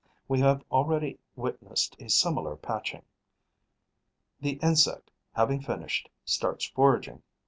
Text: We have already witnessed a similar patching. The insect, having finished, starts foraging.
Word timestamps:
We 0.27 0.39
have 0.39 0.63
already 0.71 1.19
witnessed 1.35 1.95
a 1.99 2.09
similar 2.09 2.55
patching. 2.55 3.03
The 4.39 4.53
insect, 4.53 5.11
having 5.33 5.61
finished, 5.61 6.09
starts 6.25 6.65
foraging. 6.67 7.21